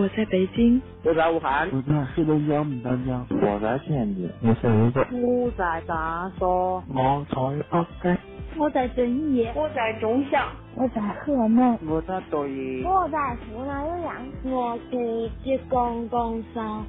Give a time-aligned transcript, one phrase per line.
[0.00, 6.46] 我在北京，我在武汉，我在黑龙江牡丹江，我在天津，我在泸州，我在长沙，
[6.88, 8.16] 我在北京，
[8.56, 14.96] 我在遵义，我在中祥，我在河南，我在抖音，我在湖南岳阳，我在
[15.44, 16.82] 浙江江山。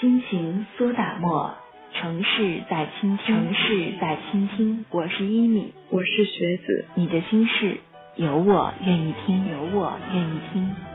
[0.00, 1.50] 心情苏打沫，
[1.92, 4.84] 城市在倾听，城市在倾听。
[4.92, 7.78] 我是一米，我是学子，你的心事
[8.16, 10.89] 有我愿意听，有我愿意听。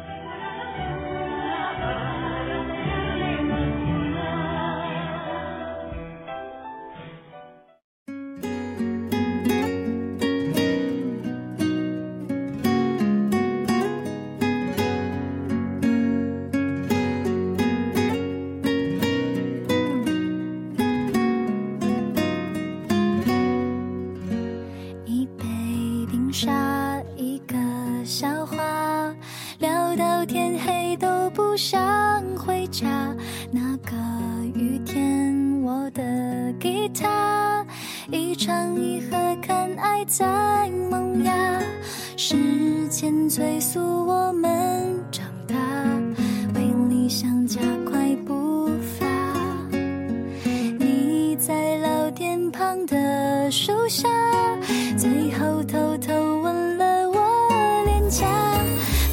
[52.15, 54.07] 天旁的树下，
[54.97, 58.25] 最后偷偷吻了我脸颊。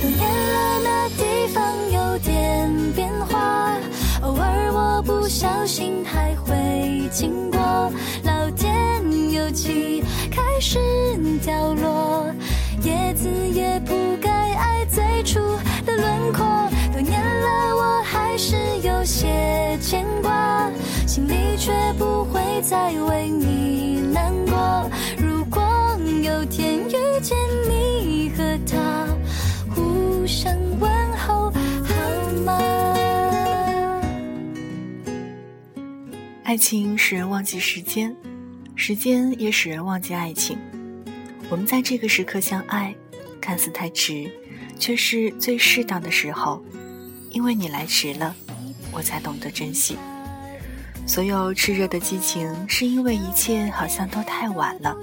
[0.00, 3.76] 多年了，那地方有点变化，
[4.22, 7.60] 偶尔我不小心还会经过。
[8.22, 10.78] 老天有气，开始
[11.44, 12.32] 掉落
[12.84, 15.40] 叶子，也不该爱最初
[15.84, 16.46] 的轮廓。
[16.92, 20.70] 多年了，我还是有些牵挂。
[21.14, 24.90] 情你却不会再为你难过。
[25.18, 25.62] 如果
[26.22, 27.36] 有天遇见
[27.68, 29.06] 你和他，
[29.74, 32.58] 互相问候好吗？
[36.44, 38.16] 爱情使人忘记时间，
[38.74, 40.56] 时间也使人忘记爱情。
[41.50, 42.94] 我们在这个时刻相爱，
[43.38, 44.30] 看似太迟，
[44.78, 46.64] 却是最适当的时候。
[47.32, 48.34] 因为你来迟了，
[48.90, 49.98] 我才懂得珍惜。
[51.06, 54.96] 所有炽热的激情，是因为一切好像都太晚了。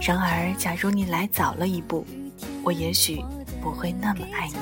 [0.00, 2.06] 然而，假如你来早了一步，
[2.62, 3.24] 我也许
[3.60, 4.58] 不会那么爱你。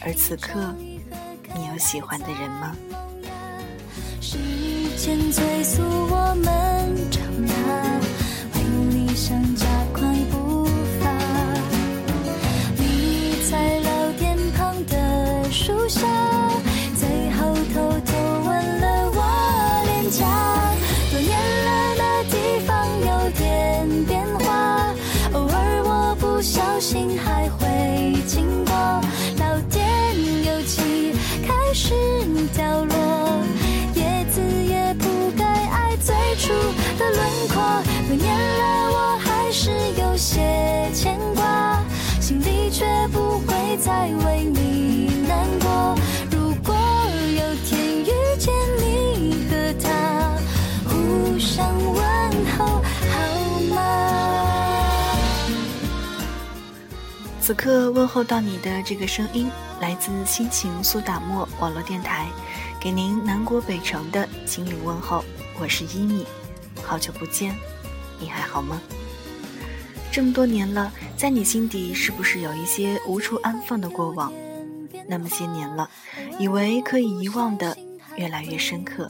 [0.00, 0.72] 而此刻，
[1.54, 2.76] 你有喜欢的人吗？
[4.20, 4.38] 时
[4.96, 6.65] 间催促我们
[57.46, 59.48] 此刻问候到你的这个声音，
[59.80, 62.26] 来自心情苏打沫网络电台，
[62.80, 65.24] 给您南国北城的心灵问候。
[65.60, 66.26] 我是一米，
[66.82, 67.54] 好久不见，
[68.18, 68.82] 你还好吗？
[70.10, 74.32] 这么多年了，在你心底是不是有一些无处安放的过往？
[75.06, 75.88] 那么些年了，
[76.40, 77.78] 以为可以遗忘的
[78.16, 79.06] 越来越深刻；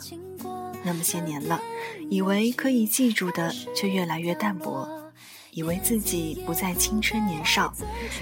[0.84, 1.58] 那么些年了，
[2.10, 4.86] 以为可以记住的却越来越淡薄。
[5.56, 7.72] 以为自己不再青春年少，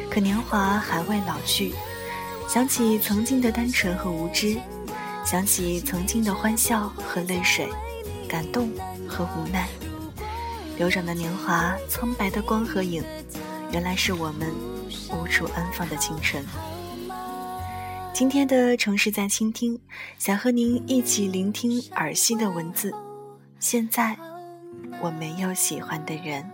[0.08, 1.74] 可年华还未老去。
[2.48, 4.56] 想起曾经的单纯和无知，
[5.24, 7.68] 想起曾经的欢笑和泪水，
[8.28, 8.70] 感动
[9.08, 9.66] 和无奈。
[10.78, 13.02] 流转的年华，苍白的光和影，
[13.72, 14.54] 原来是我们
[15.10, 16.40] 无处安放的青春。
[18.12, 19.76] 今天的城市在倾听，
[20.20, 22.94] 想和您一起聆听耳西的文字。
[23.58, 24.16] 现在，
[25.02, 26.48] 我没有喜欢的人。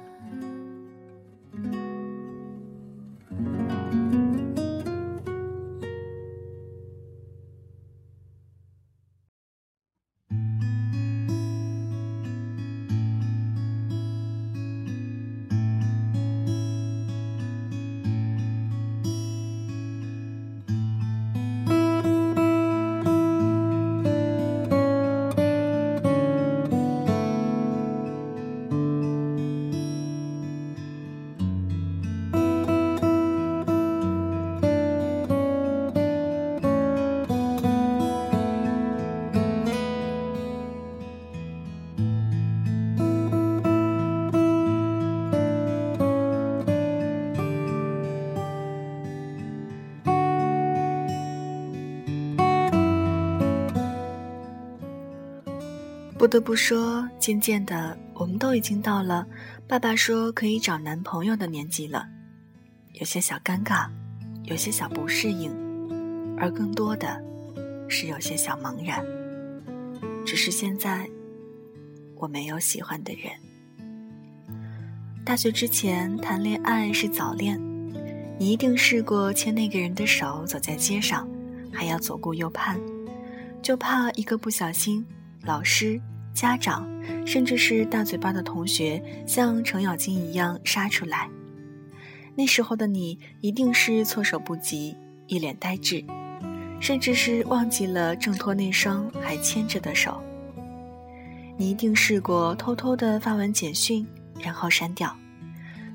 [56.31, 59.27] 不得不说，渐渐的，我们都已经到了
[59.67, 62.07] 爸爸说可以找男朋友的年纪了，
[62.93, 63.89] 有些小尴尬，
[64.45, 65.51] 有些小不适应，
[66.39, 67.21] 而更多的
[67.89, 69.05] 是有些小茫然。
[70.25, 71.11] 只是现在，
[72.15, 73.33] 我没有喜欢的人。
[75.25, 77.61] 大学之前谈恋爱是早恋，
[78.39, 81.29] 你一定试过牵那个人的手走在街上，
[81.73, 82.81] 还要左顾右盼，
[83.61, 85.05] 就怕一个不小心，
[85.43, 86.01] 老师、
[86.41, 86.89] 家长，
[87.27, 91.29] 甚至是大嘴巴的同学，像程咬金一样杀出来。
[92.35, 94.97] 那时候的你一定是措手不及，
[95.27, 96.03] 一脸呆滞，
[96.81, 100.19] 甚至是忘记了挣脱那双还牵着的手。
[101.59, 104.07] 你一定试过偷偷的发完简讯。
[104.43, 105.15] 然后删掉，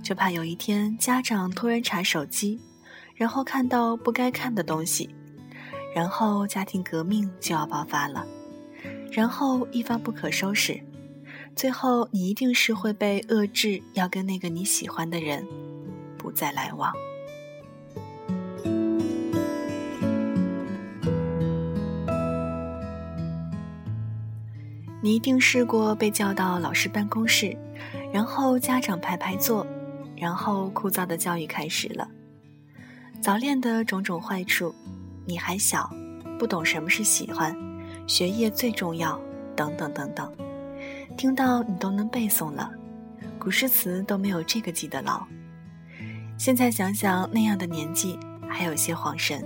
[0.03, 2.59] 就怕有一天家长突然查手机，
[3.15, 5.09] 然后看到不该看的东西，
[5.95, 8.23] 然后家庭革命就要爆发了，
[9.15, 10.77] 然后一发不可收拾，
[11.55, 15.47] 最后你一定是会被遏制，要跟那个你喜欢的人
[16.17, 16.91] 不再来往。
[25.01, 27.57] 你一定试过被叫到老师办公室。
[28.11, 29.65] 然后家长排排坐，
[30.17, 32.09] 然后枯燥的教育开始了。
[33.21, 34.75] 早恋的种种坏处，
[35.25, 35.89] 你还小，
[36.37, 37.53] 不懂什么是喜欢，
[38.07, 39.19] 学业最重要，
[39.55, 40.31] 等等等等，
[41.17, 42.69] 听到你都能背诵了，
[43.39, 45.25] 古诗词都没有这个记得牢。
[46.37, 49.43] 现在想想那样的年纪，还有些恍神。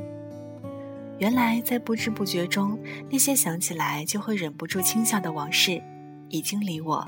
[1.18, 2.80] 原来在不知不觉中，
[3.10, 5.82] 那些想起来就会忍不住轻笑的往事，
[6.30, 7.06] 已经离我。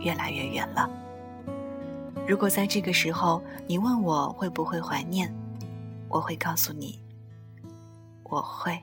[0.00, 0.86] 越来越远了。
[2.28, 5.34] 如果在这个时候你问我会不会怀念，
[6.10, 7.00] 我会告诉你，
[8.24, 8.78] 我会。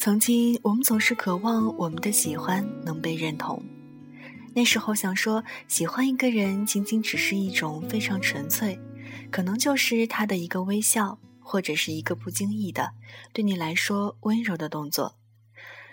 [0.00, 3.62] 曾经我们总是渴望我们的喜欢能被认同，
[4.54, 8.80] 那时候想说喜欢一个人仅仅只是一种非常纯粹。
[9.30, 12.92] 可能就是他的一个微笑，或者是一个不经意的，
[13.34, 15.16] 对你来说温柔的动作。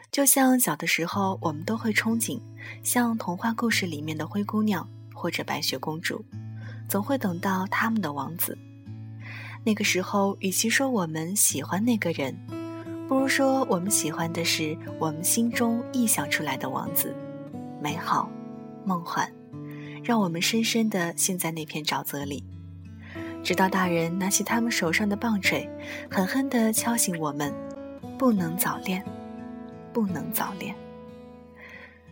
[0.10, 2.40] 就像小的时候，我们都会憧憬，
[2.82, 6.24] 像童话故事里面的灰姑娘或者白雪公主，
[6.88, 8.58] 总会等到他们的王子。
[9.66, 12.34] 那个时候，与其说我们喜欢那个人，
[13.08, 17.16] 不如说我们喜欢的是我们心中臆想出来的王子，
[17.82, 18.30] 美好、
[18.84, 19.32] 梦幻，
[20.04, 22.44] 让我们深深的陷在那片沼泽里。
[23.42, 25.70] 直到大人拿起他们手上的棒槌，
[26.12, 27.54] 狠狠地敲醒我们：
[28.18, 29.02] 不能早恋，
[29.94, 30.76] 不能早恋。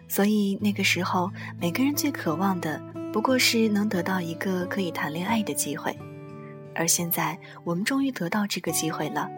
[0.08, 2.82] 所以那个时候，每个人最渴望的
[3.12, 5.94] 不过是能得到一个可以谈恋爱的机会。
[6.74, 9.30] 而现在，我们终于得到这个机会了，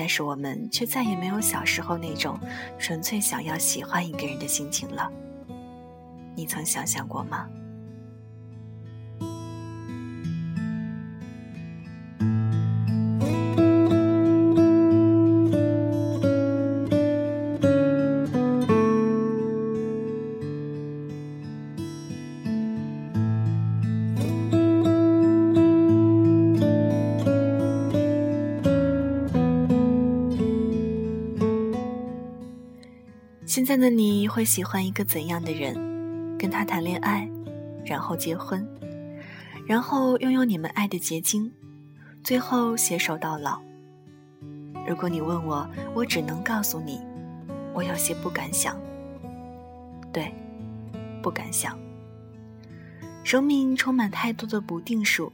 [0.00, 2.40] 但是我们却再也没有小时候那种
[2.78, 5.12] 纯粹想要喜欢一个人的心情了。
[6.34, 7.46] 你曾想象过吗？
[33.60, 35.74] 现在的你会喜欢一个怎样的人？
[36.38, 37.28] 跟他谈恋爱，
[37.84, 38.66] 然后结婚，
[39.66, 41.52] 然后拥有你们爱的结晶，
[42.24, 43.60] 最后携手到老。
[44.88, 47.02] 如果你问我，我只能告诉你，
[47.74, 48.80] 我有些不敢想。
[50.10, 50.32] 对，
[51.22, 51.78] 不敢想。
[53.22, 55.30] 生命充满太多的不定数，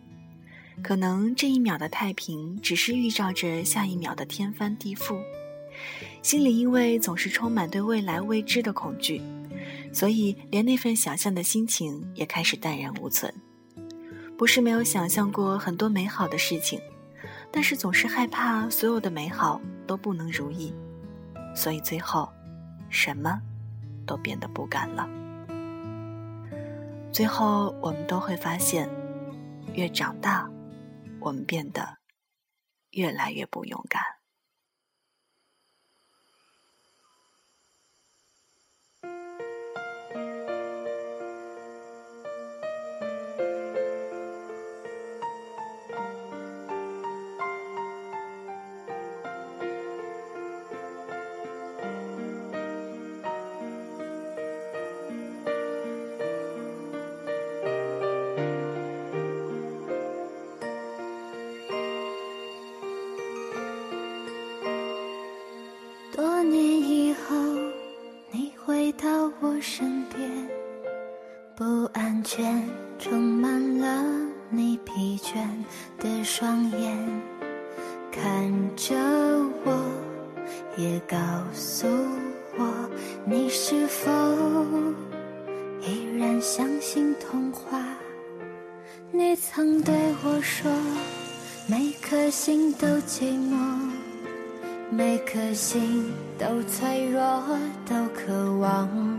[0.82, 5.16] 可能这一秒的太平，只是预兆着下一秒的天翻地覆。
[6.26, 9.22] 心里因为总是充满对未来未知的恐惧，
[9.92, 13.32] 所以连那份想象的心情也开始淡然无存。
[14.36, 16.80] 不是没有想象过很多美好的事情，
[17.52, 20.74] 但是总是害怕所有的美好都不能如意，
[21.54, 22.28] 所以最后，
[22.90, 23.40] 什么
[24.04, 25.08] 都变得不敢了。
[27.12, 28.90] 最后，我们都会发现，
[29.74, 30.50] 越长大，
[31.20, 31.98] 我们变得
[32.90, 34.02] 越来越不勇敢。
[95.36, 96.02] 颗心
[96.38, 97.20] 都脆弱，
[97.86, 99.15] 都渴望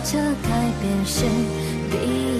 [0.00, 1.24] 道说这改变是
[1.90, 2.39] 必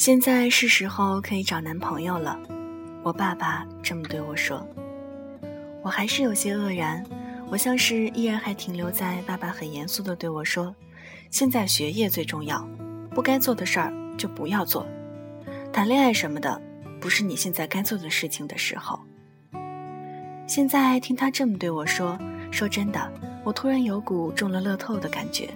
[0.00, 2.40] 现在是时候可以找男朋友了，
[3.02, 4.66] 我爸爸这么对我说。
[5.82, 7.04] 我还是有些愕然，
[7.50, 10.74] 我像是依然还停留在爸爸很严肃的对我说
[11.30, 12.66] ：“现在学业最重要，
[13.10, 14.86] 不该做的事儿就不要做，
[15.70, 16.58] 谈恋爱什么的
[16.98, 18.98] 不是你现在该做的事情的时候。”
[20.48, 22.18] 现在听他这么对我说，
[22.50, 23.12] 说真的，
[23.44, 25.50] 我突然有股中了乐透的感觉。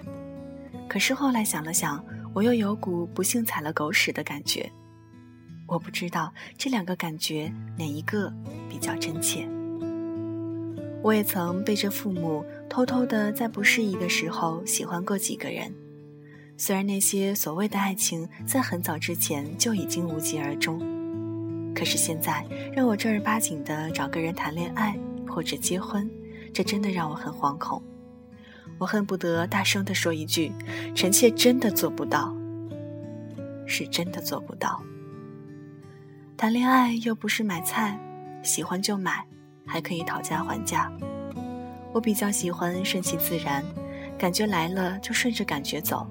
[0.87, 4.71] 可是后来想了想，我又有股不幸踩了狗屎的感觉。
[5.67, 8.31] 我不知道这两个感觉哪一个
[8.69, 9.49] 比较真切。
[11.03, 15.73] 我也曾背着父母偷偷的在不适宜的时候喜欢过几个人，
[16.57, 20.81] 虽然那些所谓的爱情在很早之前就已经无疾而终，
[21.75, 24.99] 可是现在让我正儿八经的找个人谈恋爱
[25.29, 26.11] 或者结婚，
[26.53, 27.83] 这真的让我很惶恐。
[28.79, 30.53] 我恨不得大声地说一句
[30.95, 32.35] ：“臣妾真的做不到，
[33.67, 34.83] 是真的做不到。”
[36.37, 37.99] 谈恋爱又不是买菜，
[38.43, 39.25] 喜欢就买，
[39.65, 40.93] 还可以讨价还价。
[41.93, 43.65] 我比较喜欢顺其自然，
[44.19, 46.07] 感觉来了就顺着感觉走。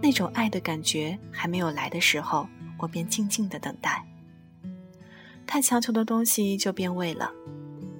[0.00, 4.04] 那种爱的感觉还没有来的时候，我便静静的等待。
[5.46, 7.30] 太强求的东西就变味了。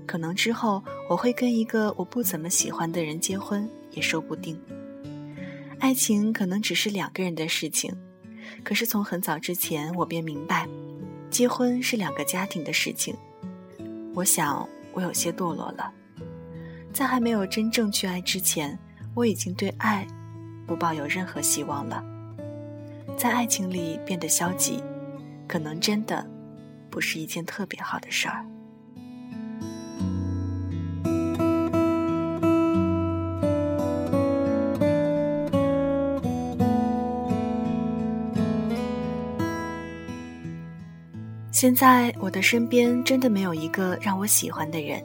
[0.04, 4.61] 可能之后我会跟一个我不怎么喜欢的人结婚，也说不定。
[5.78, 7.92] 爱情可能只是两个人的事情，
[8.62, 10.68] 可是从很早之前我便明白，
[11.30, 13.16] 结婚是两个家庭的事情。
[14.14, 15.92] 我想我有些堕落了，
[16.92, 18.78] 在还没有真正去爱之前，
[19.14, 20.06] 我已经对爱
[20.66, 22.04] 不抱有任何希望了。
[23.16, 24.82] 在爱情里变得消极，
[25.49, 26.25] 可能真的
[26.90, 28.44] 不是一件特别好的事儿。
[41.62, 45.00] 现在我的身边真的没有一个让我喜欢的人，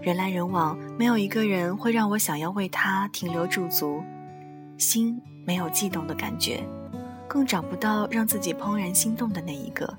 [0.00, 4.02] 人来人往，没有一个人会让我想要为他停留驻足，
[4.78, 6.64] 心没有悸动的感觉，
[7.28, 9.94] 更找不到让自己怦然心动的那一个。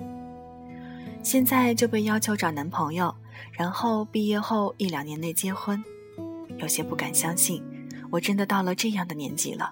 [1.21, 3.13] 现在就被要求找男朋友，
[3.51, 5.83] 然后毕业后一两年内结婚，
[6.57, 7.63] 有些不敢相信，
[8.09, 9.71] 我真的到了这样的年纪了。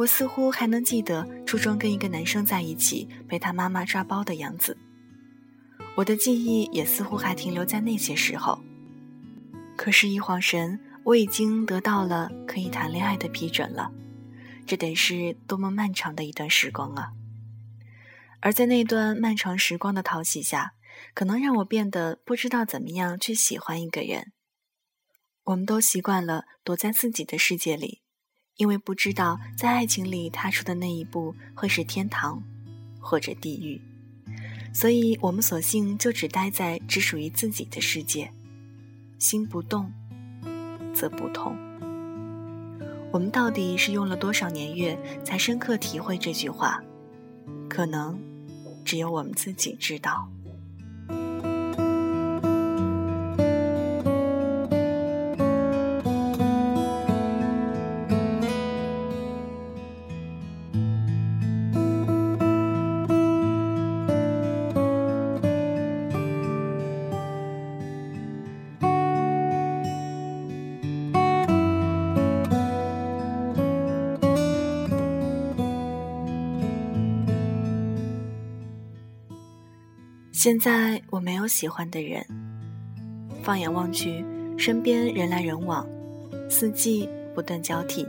[0.00, 4.78] 我似乎还能记得初中跟一个男生在一起被他妈妈抓包的样子，
[5.94, 8.58] 我的记忆也似乎还停留在那些时候。
[9.76, 13.92] 可是，一晃神，我已经得到了可以谈恋爱的批准了，
[14.66, 17.12] 这得是多么漫长的一段时光啊！
[18.40, 20.72] 而在那段漫长时光的淘洗下，
[21.12, 24.32] 可能让我变得不知道怎么样去喜欢一个人。
[25.44, 28.00] 我们都习惯了躲在自己的世界里。
[28.56, 32.42] 因为不知道在爱情里踏出的那一步会是天堂，
[33.00, 33.80] 或者地狱，
[34.72, 38.30] 所以我们索性就只待在只属于自己的世界。
[39.18, 39.92] 心不动，
[40.94, 41.56] 则不痛。
[43.12, 46.82] 我们到底是用了多少年月才深刻体会这句话？
[47.68, 48.18] 可能，
[48.84, 50.30] 只有我们自己知道。
[80.42, 82.24] 现在我没有喜欢的人，
[83.42, 84.24] 放眼望去，
[84.56, 85.86] 身边人来人往，
[86.48, 88.08] 四季不断交替，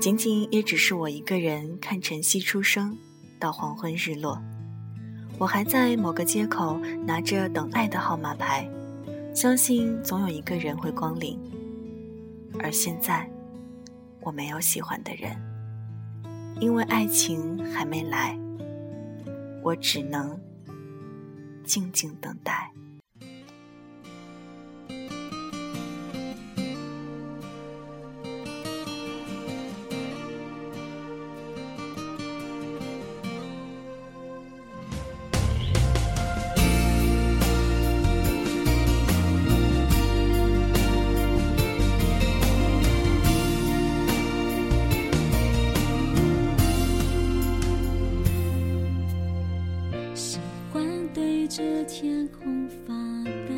[0.00, 2.96] 仅仅也只是我一个人看晨曦初升
[3.38, 4.42] 到黄昏日落。
[5.36, 8.66] 我还在某个街口拿着等爱的号码牌，
[9.34, 11.38] 相信总有一个人会光临。
[12.58, 13.28] 而现在，
[14.22, 15.36] 我没有喜欢的人，
[16.58, 18.34] 因为爱情还没来，
[19.62, 20.40] 我只能。
[21.64, 22.72] 静静等待。
[51.54, 52.92] 着天空发
[53.46, 53.54] 呆，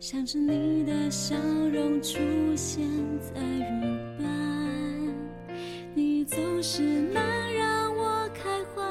[0.00, 1.36] 想着你的笑
[1.70, 2.18] 容出
[2.56, 2.88] 现
[3.20, 4.26] 在云端，
[5.92, 8.82] 你总是能让我开怀，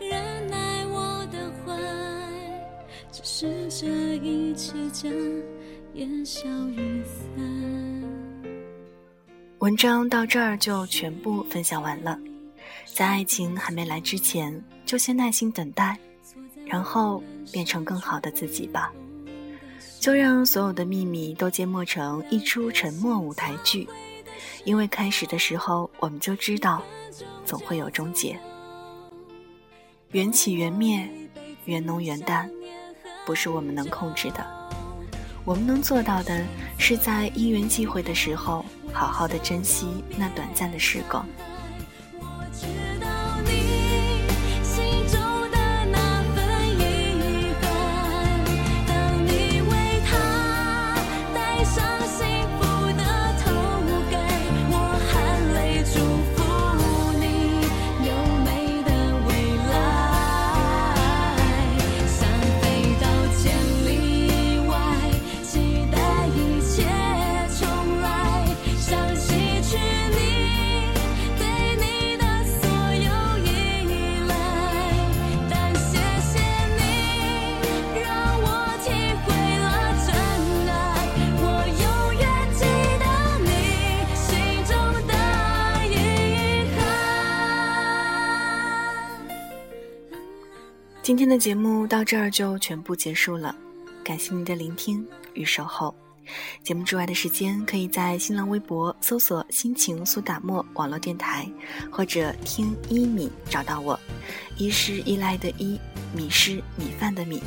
[0.00, 1.80] 忍耐我的坏，
[3.12, 5.08] 只是这一切将
[5.94, 7.24] 烟消云散。
[9.60, 12.18] 文章到这儿就全部分享完了，
[12.96, 15.98] 在爱情还没来之前，就先耐心等待，
[16.64, 18.90] 然后变成更好的自己吧。
[20.00, 23.86] 就让所有的秘密都缄默成一出沉默舞台剧，
[24.64, 26.82] 因为开始的时候我们就知道，
[27.44, 28.34] 总会有终结。
[30.12, 31.06] 缘起缘灭，
[31.66, 32.50] 缘浓缘淡，
[33.26, 34.42] 不是我们能控制的。
[35.44, 36.42] 我们能做到的
[36.78, 41.28] 是在因缘际会的时候，好好的珍惜那短暂的时光。
[91.06, 93.54] 今天的节目到这儿就全部结束了，
[94.02, 95.94] 感谢您的聆听与守候。
[96.64, 101.48] 节目之外的时间，可以在新浪微博搜索“心情苏打沫网络电台”，
[101.92, 103.96] 或者听一米找到我。
[104.56, 105.78] 一是依赖的依，
[106.12, 107.40] 米是米饭的米。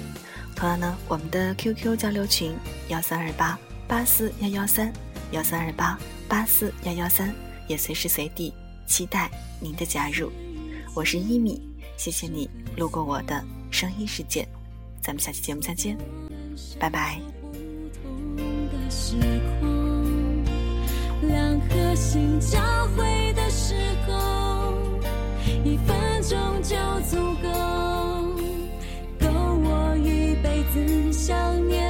[0.56, 2.56] 同样呢，我们的 QQ 交流群
[2.88, 4.90] 幺三二八八四幺幺三
[5.34, 7.36] 幺三二八八四幺幺三，
[7.68, 8.54] 也随时随地
[8.88, 10.32] 期待您的加入。
[10.96, 11.62] 我是一米，
[12.00, 14.48] 谢谢你路过我的声音世界，
[15.02, 15.98] 咱们下期节目再见，
[16.80, 17.20] 拜拜。
[21.96, 22.58] 心交
[22.96, 23.76] 汇的时
[24.08, 24.74] 候，
[25.66, 26.76] 一分钟就
[27.10, 27.50] 足够，
[29.20, 31.89] 够我一辈子想念。